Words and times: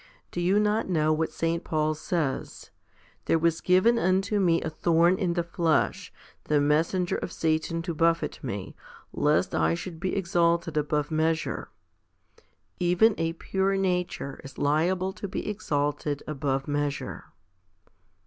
Do 0.31 0.41
you 0.41 0.59
not 0.59 0.89
know 0.89 1.13
what 1.13 1.31
St. 1.31 1.63
Paul 1.63 1.93
says, 1.93 2.71
There 3.25 3.37
was 3.37 3.61
given 3.61 3.99
unto 3.99 4.39
me 4.39 4.59
a 4.63 4.69
thorn 4.71 5.19
in 5.19 5.33
the 5.33 5.43
flesh, 5.43 6.11
the 6.45 6.59
messenger 6.59 7.17
of 7.17 7.31
Satan 7.31 7.83
to 7.83 7.93
buffet 7.93 8.43
me, 8.43 8.75
lest 9.13 9.53
I 9.53 9.75
should 9.75 9.99
be 9.99 10.15
exalted 10.15 10.75
above 10.75 11.11
mea 11.11 11.35
sure? 11.35 11.69
1 12.39 12.45
Even 12.79 13.15
a 13.19 13.33
pure 13.33 13.77
nature 13.77 14.41
is 14.43 14.57
liable 14.57 15.13
to 15.13 15.27
be 15.27 15.47
exalted 15.47 16.23
above 16.25 16.67
measure. 16.67 17.25